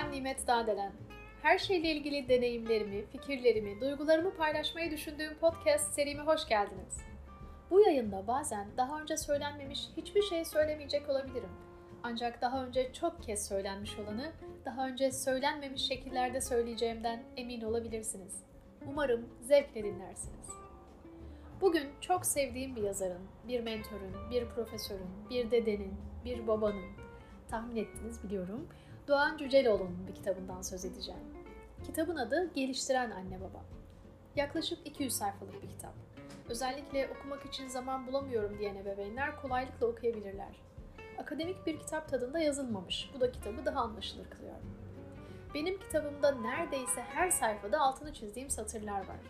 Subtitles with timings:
[0.00, 0.92] Ben Nimet Dağdelen.
[1.42, 7.00] Her şeyle ilgili deneyimlerimi, fikirlerimi, duygularımı paylaşmayı düşündüğüm podcast serime hoş geldiniz.
[7.70, 11.48] Bu yayında bazen daha önce söylenmemiş hiçbir şey söylemeyecek olabilirim.
[12.02, 14.32] Ancak daha önce çok kez söylenmiş olanı
[14.64, 18.42] daha önce söylenmemiş şekillerde söyleyeceğimden emin olabilirsiniz.
[18.86, 20.48] Umarım zevkle dinlersiniz.
[21.60, 25.94] Bugün çok sevdiğim bir yazarın, bir mentorun, bir profesörün, bir dedenin,
[26.24, 26.90] bir babanın,
[27.50, 28.68] tahmin ettiniz biliyorum,
[29.08, 31.20] Doğan Cüceloğlu'nun bir kitabından söz edeceğim.
[31.86, 33.64] Kitabın adı Geliştiren Anne Baba.
[34.36, 35.92] Yaklaşık 200 sayfalık bir kitap.
[36.48, 40.56] Özellikle okumak için zaman bulamıyorum diyen ebeveynler kolaylıkla okuyabilirler.
[41.18, 43.10] Akademik bir kitap tadında yazılmamış.
[43.14, 44.56] Bu da kitabı daha anlaşılır kılıyor.
[45.54, 49.20] Benim kitabımda neredeyse her sayfada altını çizdiğim satırlar var.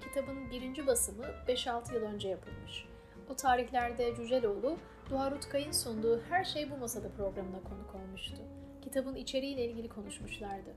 [0.00, 2.84] Kitabın birinci basımı 5-6 yıl önce yapılmış.
[3.30, 4.76] O tarihlerde Cüceloğlu,
[5.10, 8.42] Doğa Rutkay'ın sunduğu Her Şey Bu Masada programına konuk olmuştu.
[8.82, 10.70] Kitabın içeriğiyle ilgili konuşmuşlardı.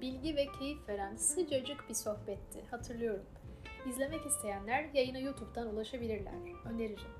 [0.00, 3.24] Bilgi ve keyif veren sıcacık bir sohbetti, hatırlıyorum.
[3.88, 6.34] İzlemek isteyenler yayına YouTube'dan ulaşabilirler.
[6.64, 7.10] Öneririm.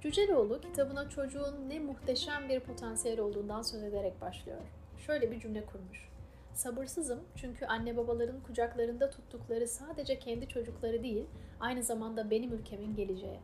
[0.00, 4.58] Cüceloğlu kitabına çocuğun ne muhteşem bir potansiyel olduğundan söz ederek başlıyor.
[5.06, 6.08] Şöyle bir cümle kurmuş.
[6.54, 11.26] Sabırsızım çünkü anne babaların kucaklarında tuttukları sadece kendi çocukları değil,
[11.60, 13.38] aynı zamanda benim ülkemin geleceği.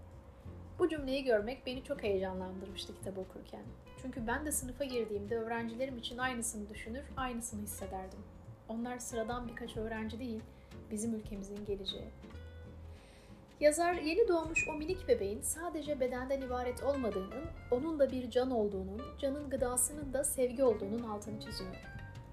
[0.79, 3.63] Bu cümleyi görmek beni çok heyecanlandırmıştı kitabı okurken.
[4.03, 8.19] Çünkü ben de sınıfa girdiğimde öğrencilerim için aynısını düşünür, aynısını hissederdim.
[8.69, 10.41] Onlar sıradan birkaç öğrenci değil,
[10.91, 12.09] bizim ülkemizin geleceği.
[13.61, 19.03] Yazar yeni doğmuş o minik bebeğin sadece bedenden ibaret olmadığının, onun da bir can olduğunun,
[19.19, 21.77] canın gıdasının da sevgi olduğunun altını çiziyor.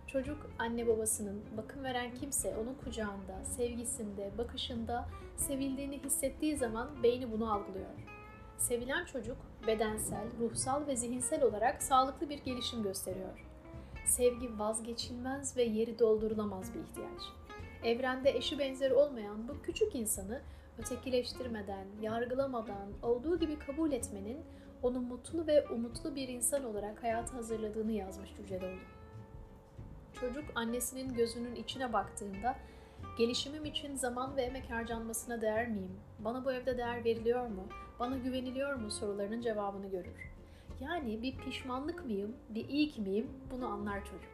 [0.07, 7.53] Çocuk anne babasının, bakım veren kimse onun kucağında, sevgisinde, bakışında sevildiğini hissettiği zaman beyni bunu
[7.53, 8.12] algılıyor.
[8.57, 9.37] Sevilen çocuk
[9.67, 13.45] bedensel, ruhsal ve zihinsel olarak sağlıklı bir gelişim gösteriyor.
[14.05, 17.21] Sevgi vazgeçilmez ve yeri doldurulamaz bir ihtiyaç.
[17.83, 20.41] Evrende eşi benzeri olmayan bu küçük insanı
[20.77, 24.37] ötekileştirmeden, yargılamadan, olduğu gibi kabul etmenin
[24.83, 28.79] onu mutlu ve umutlu bir insan olarak hayata hazırladığını yazmış Cüceloğlu.
[30.13, 32.55] Çocuk annesinin gözünün içine baktığında
[33.17, 35.99] gelişimim için zaman ve emek harcanmasına değer miyim?
[36.19, 37.67] Bana bu evde değer veriliyor mu?
[38.03, 40.31] Bana güveniliyor mu sorularının cevabını görür.
[40.81, 44.31] Yani bir pişmanlık mıyım, bir iyi miyim bunu anlar çocuk.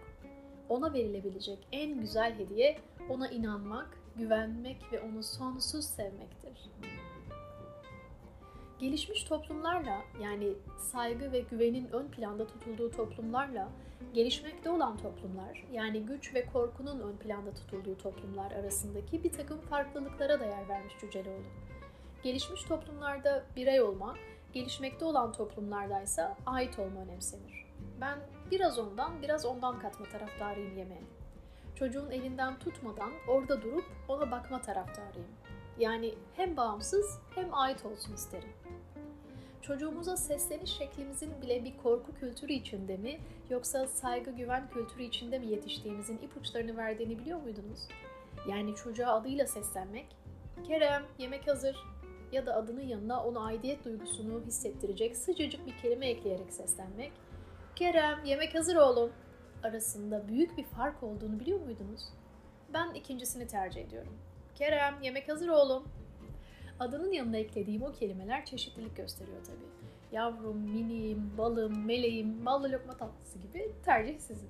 [0.69, 6.69] Ona verilebilecek en güzel hediye ona inanmak, güvenmek ve onu sonsuz sevmektir.
[8.79, 13.69] Gelişmiş toplumlarla yani saygı ve güvenin ön planda tutulduğu toplumlarla
[14.13, 20.39] gelişmekte olan toplumlar yani güç ve korkunun ön planda tutulduğu toplumlar arasındaki bir takım farklılıklara
[20.39, 21.78] da yer vermiş Cüceloğlu.
[22.23, 24.15] Gelişmiş toplumlarda birey olma,
[24.53, 27.65] gelişmekte olan toplumlarda ise ait olma önemsenir.
[28.01, 28.19] Ben
[28.51, 31.01] biraz ondan biraz ondan katma taraftarıyım yemeğe.
[31.75, 35.27] Çocuğun elinden tutmadan orada durup ona bakma taraftarıyım.
[35.79, 38.49] Yani hem bağımsız hem ait olsun isterim.
[39.61, 43.19] Çocuğumuza sesleniş şeklimizin bile bir korku kültürü içinde mi
[43.49, 47.79] yoksa saygı güven kültürü içinde mi yetiştiğimizin ipuçlarını verdiğini biliyor muydunuz?
[48.47, 50.07] Yani çocuğa adıyla seslenmek,
[50.67, 51.77] Kerem yemek hazır
[52.31, 57.11] ya da adının yanına ona aidiyet duygusunu hissettirecek sıcacık bir kelime ekleyerek seslenmek,
[57.79, 59.11] Kerem yemek hazır oğlum
[59.63, 62.01] arasında büyük bir fark olduğunu biliyor muydunuz?
[62.73, 64.17] Ben ikincisini tercih ediyorum.
[64.55, 65.87] Kerem yemek hazır oğlum.
[66.79, 70.15] Adının yanına eklediğim o kelimeler çeşitlilik gösteriyor tabii.
[70.15, 74.49] Yavrum, minim, balım, meleğim, ballı lokma tatlısı gibi tercih sizin.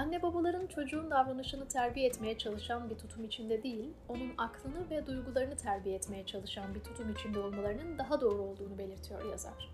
[0.00, 5.56] Anne babaların çocuğun davranışını terbiye etmeye çalışan bir tutum içinde değil, onun aklını ve duygularını
[5.56, 9.70] terbiye etmeye çalışan bir tutum içinde olmalarının daha doğru olduğunu belirtiyor yazar.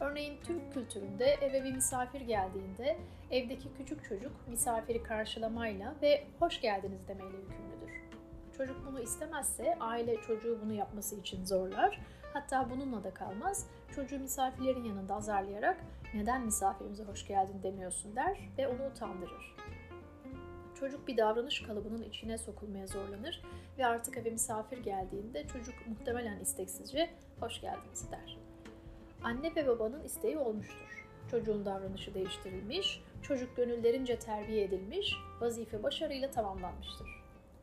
[0.00, 2.98] Örneğin Türk kültüründe eve bir misafir geldiğinde
[3.30, 8.02] evdeki küçük çocuk misafiri karşılamayla ve hoş geldiniz demeyle yükümlüdür.
[8.56, 12.00] Çocuk bunu istemezse aile çocuğu bunu yapması için zorlar.
[12.34, 13.66] Hatta bununla da kalmaz.
[13.94, 15.84] Çocuğu misafirlerin yanında azarlayarak
[16.14, 19.56] neden misafirimize hoş geldin demiyorsun der ve onu utandırır.
[20.80, 23.42] Çocuk bir davranış kalıbının içine sokulmaya zorlanır
[23.78, 27.10] ve artık eve misafir geldiğinde çocuk muhtemelen isteksizce
[27.40, 28.38] hoş geldiniz der.
[29.24, 31.06] Anne ve babanın isteği olmuştur.
[31.30, 37.08] Çocuğun davranışı değiştirilmiş, çocuk gönüllerince terbiye edilmiş, vazife başarıyla tamamlanmıştır.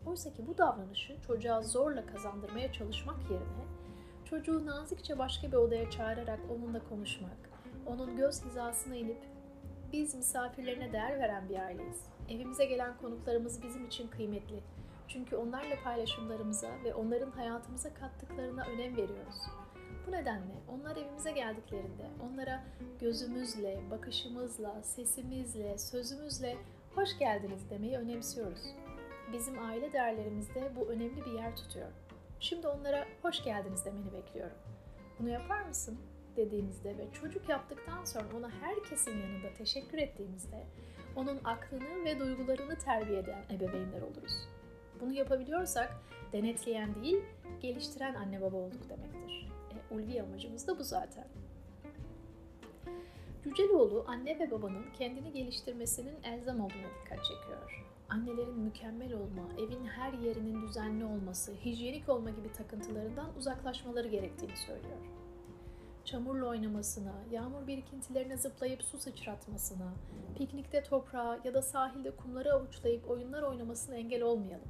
[0.05, 3.80] Oysa ki bu davranışı çocuğa zorla kazandırmaya çalışmak yerine
[4.31, 7.49] çocuğu nazikçe başka bir odaya çağırarak onunla konuşmak,
[7.85, 9.17] onun göz hizasına inip
[9.93, 12.05] biz misafirlerine değer veren bir aileyiz.
[12.29, 14.63] Evimize gelen konuklarımız bizim için kıymetli.
[15.07, 19.35] Çünkü onlarla paylaşımlarımıza ve onların hayatımıza kattıklarına önem veriyoruz.
[20.07, 22.63] Bu nedenle onlar evimize geldiklerinde onlara
[22.99, 26.57] gözümüzle, bakışımızla, sesimizle, sözümüzle
[26.95, 28.61] hoş geldiniz demeyi önemsiyoruz.
[29.33, 31.91] Bizim aile değerlerimizde bu önemli bir yer tutuyor.
[32.41, 34.57] Şimdi onlara hoş geldiniz demeni bekliyorum.
[35.19, 35.99] Bunu yapar mısın?
[36.35, 40.65] dediğimizde ve çocuk yaptıktan sonra ona herkesin yanında teşekkür ettiğimizde
[41.15, 44.47] onun aklını ve duygularını terbiye eden ebeveynler oluruz.
[45.01, 45.95] Bunu yapabiliyorsak
[46.33, 47.23] denetleyen değil,
[47.61, 49.49] geliştiren anne baba olduk demektir.
[49.71, 51.27] E, ulvi amacımız da bu zaten.
[53.43, 57.90] Cüceloğlu anne ve babanın kendini geliştirmesinin elzem olduğuna dikkat çekiyor.
[58.11, 64.97] Annelerin mükemmel olma, evin her yerinin düzenli olması, hijyenik olma gibi takıntılarından uzaklaşmaları gerektiğini söylüyor
[66.11, 69.93] çamurla oynamasına, yağmur birikintilerine zıplayıp su sıçratmasına,
[70.37, 74.67] piknikte toprağa ya da sahilde kumları avuçlayıp oyunlar oynamasına engel olmayalım.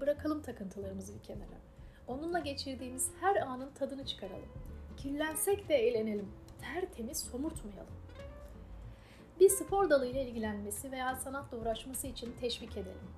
[0.00, 1.58] Bırakalım takıntılarımızı bir kenara.
[2.06, 4.48] Onunla geçirdiğimiz her anın tadını çıkaralım.
[4.96, 6.28] Kirlensek de eğlenelim.
[6.60, 7.94] Tertemiz somurtmayalım.
[9.40, 13.08] Bir spor dalıyla ilgilenmesi veya sanatla uğraşması için teşvik edelim.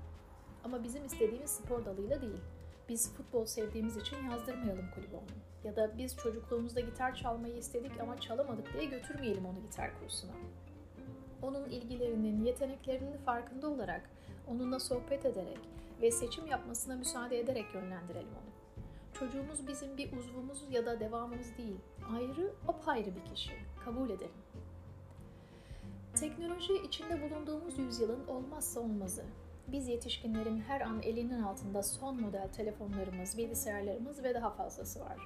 [0.65, 2.41] Ama bizim istediğimiz spor dalıyla değil.
[2.89, 5.25] Biz futbol sevdiğimiz için yazdırmayalım kulübe onu.
[5.65, 10.33] Ya da biz çocukluğumuzda gitar çalmayı istedik ama çalamadık diye götürmeyelim onu gitar kursuna.
[11.43, 14.11] Onun ilgilerinin, yeteneklerinin farkında olarak,
[14.49, 15.59] onunla sohbet ederek
[16.03, 18.51] ve seçim yapmasına müsaade ederek yönlendirelim onu.
[19.19, 21.81] Çocuğumuz bizim bir uzvumuz ya da devamımız değil,
[22.15, 23.53] ayrı, apayrı bir kişi.
[23.85, 24.31] Kabul edelim.
[26.15, 29.25] Teknoloji içinde bulunduğumuz yüzyılın olmazsa olmazı.
[29.69, 35.17] Biz yetişkinlerin her an elinin altında son model telefonlarımız, bilgisayarlarımız ve daha fazlası var.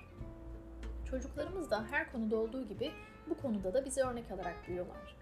[1.10, 2.92] Çocuklarımız da her konuda olduğu gibi
[3.30, 5.16] bu konuda da bize örnek alarak büyüyorlar.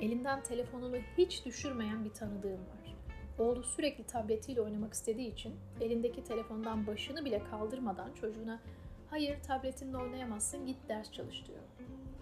[0.00, 2.96] Elinden telefonunu hiç düşürmeyen bir tanıdığım var.
[3.38, 8.60] Oğlu sürekli tabletiyle oynamak istediği için elindeki telefondan başını bile kaldırmadan çocuğuna
[9.10, 11.62] hayır tabletinle oynayamazsın git ders çalış diyor.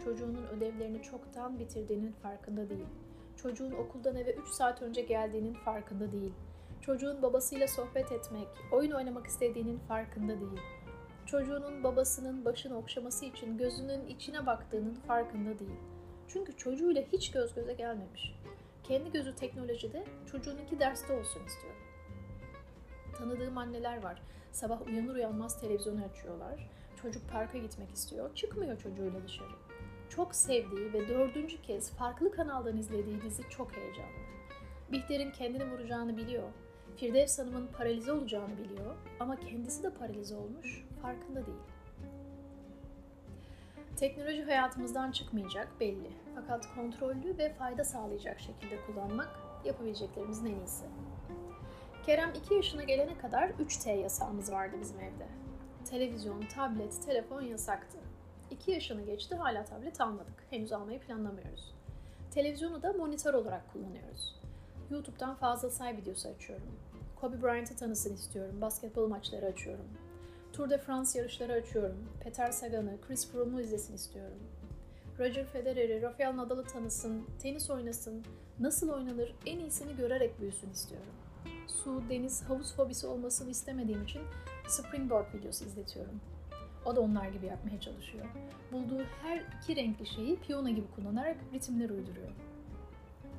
[0.06, 2.86] Çocuğunun ödevlerini çoktan bitirdiğinin farkında değil.
[3.36, 6.32] Çocuğun okuldan eve 3 saat önce geldiğinin farkında değil.
[6.80, 10.60] Çocuğun babasıyla sohbet etmek, oyun oynamak istediğinin farkında değil
[11.26, 15.80] çocuğunun babasının başını okşaması için gözünün içine baktığının farkında değil.
[16.28, 18.34] Çünkü çocuğuyla hiç göz göze gelmemiş.
[18.84, 21.74] Kendi gözü teknolojide, çocuğununki derste olsun istiyor.
[23.18, 24.22] Tanıdığım anneler var.
[24.52, 26.70] Sabah uyanır uyanmaz televizyonu açıyorlar.
[27.02, 28.34] Çocuk parka gitmek istiyor.
[28.34, 29.65] Çıkmıyor çocuğuyla dışarı.
[30.16, 34.16] Çok sevdiği ve dördüncü kez farklı kanaldan izlediği dizi çok heyecanlı.
[34.92, 36.48] Bihter'in kendini vuracağını biliyor
[36.96, 41.58] Firdevs Hanım'ın paralize olacağını biliyor ama kendisi de paralize olmuş, farkında değil.
[43.96, 46.10] Teknoloji hayatımızdan çıkmayacak belli.
[46.34, 49.28] Fakat kontrollü ve fayda sağlayacak şekilde kullanmak
[49.64, 50.84] yapabileceklerimizin en iyisi.
[52.06, 55.26] Kerem 2 yaşına gelene kadar 3T yasağımız vardı bizim evde.
[55.90, 57.98] Televizyon, tablet, telefon yasaktı.
[58.50, 60.44] 2 yaşını geçti hala tablet almadık.
[60.50, 61.74] Henüz almayı planlamıyoruz.
[62.30, 64.36] Televizyonu da monitör olarak kullanıyoruz.
[64.90, 66.68] YouTube'dan fazla say videosu açıyorum.
[67.20, 68.60] Kobe Bryant'ı tanısın istiyorum.
[68.60, 69.86] Basketbol maçları açıyorum.
[70.52, 72.08] Tour de France yarışları açıyorum.
[72.20, 74.38] Peter Sagan'ı, Chris Froome'u izlesin istiyorum.
[75.18, 78.24] Roger Federer'i, Rafael Nadal'ı tanısın, tenis oynasın,
[78.60, 81.12] nasıl oynanır en iyisini görerek büyüsün istiyorum.
[81.66, 84.22] Su, deniz, havuz fobisi olmasını istemediğim için
[84.68, 86.20] springboard videosu izletiyorum.
[86.86, 88.26] O da onlar gibi yapmaya çalışıyor.
[88.72, 92.28] Bulduğu her iki renkli şeyi piyano gibi kullanarak ritimler uyduruyor.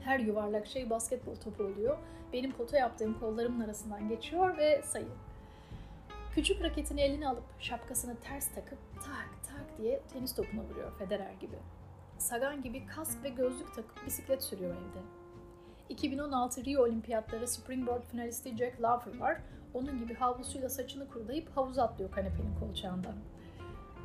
[0.03, 1.97] Her yuvarlak şey basketbol topu oluyor.
[2.33, 5.07] Benim pota yaptığım kollarımın arasından geçiyor ve sayı.
[6.35, 11.55] Küçük raketini eline alıp şapkasını ters takıp tak tak diye tenis topuna vuruyor Federer gibi.
[12.17, 15.01] Sagan gibi kask ve gözlük takıp bisiklet sürüyor evde.
[15.89, 19.41] 2016 Rio Olimpiyatları springboard finalisti Jack Laufer var.
[19.73, 23.15] Onun gibi havlusuyla saçını kurulayıp havuz atlıyor kanepenin kolçağından.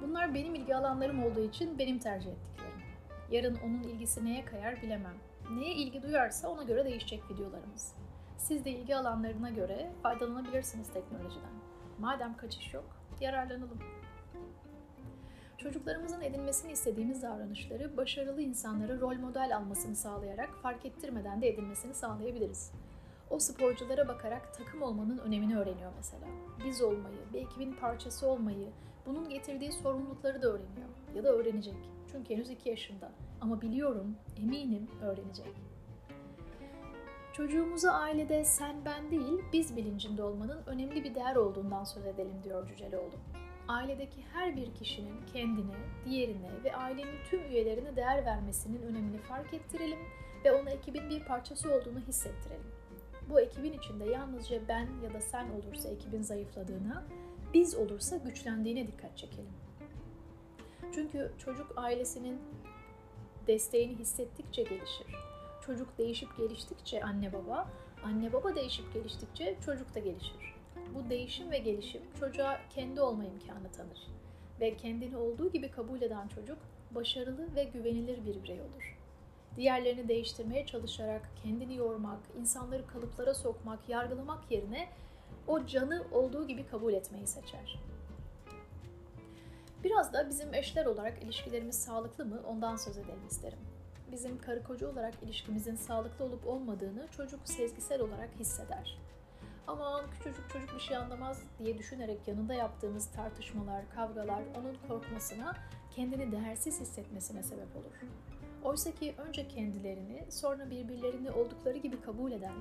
[0.03, 2.83] Bunlar benim ilgi alanlarım olduğu için benim tercih ettiklerim.
[3.31, 5.15] Yarın onun ilgisi neye kayar bilemem.
[5.51, 7.95] Neye ilgi duyarsa ona göre değişecek videolarımız.
[8.39, 11.53] Siz de ilgi alanlarına göre faydalanabilirsiniz teknolojiden.
[11.99, 13.79] Madem kaçış yok, yararlanalım.
[15.59, 22.73] Çocuklarımızın edinmesini istediğimiz davranışları başarılı insanlara rol model almasını sağlayarak fark ettirmeden de edinmesini sağlayabiliriz.
[23.31, 26.27] O sporculara bakarak takım olmanın önemini öğreniyor mesela.
[26.65, 28.69] Biz olmayı, bir ekibin parçası olmayı,
[29.07, 30.89] bunun getirdiği sorumlulukları da öğreniyor.
[31.15, 31.77] Ya da öğrenecek.
[32.13, 33.13] Çünkü henüz 2 yaşında.
[33.41, 35.53] Ama biliyorum, eminim öğrenecek.
[37.33, 42.69] Çocuğumuza ailede sen ben değil biz bilincinde olmanın önemli bir değer olduğundan söz edelim diyor
[42.69, 43.15] Cüceloğlu.
[43.69, 49.99] Ailedeki her bir kişinin kendine, diğerine ve ailenin tüm üyelerine değer vermesinin önemini fark ettirelim
[50.45, 52.67] ve ona ekibin bir parçası olduğunu hissettirelim.
[53.31, 57.05] Bu ekibin içinde yalnızca ben ya da sen olursa ekibin zayıfladığına,
[57.55, 59.53] biz olursa güçlendiğine dikkat çekelim.
[60.95, 62.39] Çünkü çocuk ailesinin
[63.47, 65.07] desteğini hissettikçe gelişir.
[65.67, 67.69] Çocuk değişip geliştikçe anne baba,
[68.05, 70.55] anne baba değişip geliştikçe çocuk da gelişir.
[70.95, 74.07] Bu değişim ve gelişim çocuğa kendi olma imkanı tanır.
[74.61, 76.59] Ve kendini olduğu gibi kabul eden çocuk
[76.91, 78.99] başarılı ve güvenilir bir birey olur.
[79.57, 84.89] Diğerlerini değiştirmeye çalışarak kendini yormak, insanları kalıplara sokmak, yargılamak yerine
[85.47, 87.79] o canı olduğu gibi kabul etmeyi seçer.
[89.85, 93.59] Biraz da bizim eşler olarak ilişkilerimiz sağlıklı mı ondan söz edelim isterim.
[94.13, 98.99] Bizim karı koca olarak ilişkimizin sağlıklı olup olmadığını çocuk sezgisel olarak hisseder.
[99.67, 105.57] Aman küçücük çocuk bir şey anlamaz diye düşünerek yanında yaptığımız tartışmalar, kavgalar onun korkmasına,
[105.91, 108.01] kendini değersiz hissetmesine sebep olur.
[108.65, 112.55] Oysa ki önce kendilerini, sonra birbirlerini oldukları gibi kabul eden,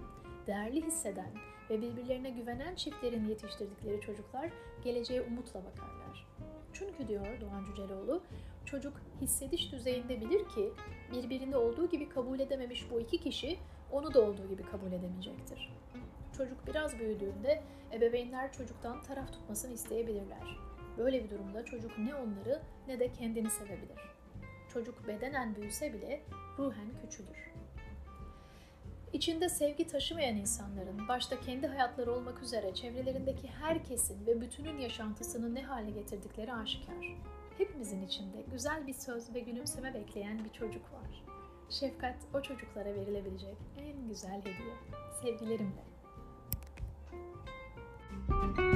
[0.48, 1.32] değerli hisseden
[1.70, 4.50] ve birbirlerine güvenen çiftlerin yetiştirdikleri çocuklar
[4.84, 6.28] geleceğe umutla bakarlar.
[6.74, 8.22] Çünkü diyor Doğan Cüceloğlu,
[8.66, 10.74] çocuk hissediş düzeyinde bilir ki
[11.14, 13.58] birbirini olduğu gibi kabul edememiş bu iki kişi
[13.92, 15.74] onu da olduğu gibi kabul edemeyecektir.
[16.38, 20.58] Çocuk biraz büyüdüğünde ebeveynler çocuktan taraf tutmasını isteyebilirler.
[20.98, 24.00] Böyle bir durumda çocuk ne onları ne de kendini sevebilir.
[24.74, 26.22] Çocuk bedenen büyüse bile
[26.58, 27.51] ruhen küçülür.
[29.14, 35.64] İçinde sevgi taşımayan insanların, başta kendi hayatları olmak üzere çevrelerindeki herkesin ve bütünün yaşantısını ne
[35.64, 37.18] hale getirdikleri aşikar.
[37.58, 41.24] Hepimizin içinde güzel bir söz ve gülümseme bekleyen bir çocuk var.
[41.70, 44.76] Şefkat o çocuklara verilebilecek en güzel hediye.
[45.22, 45.92] Sevgilerimle.
[48.28, 48.71] thank you